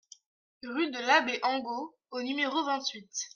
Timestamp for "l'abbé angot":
0.97-1.95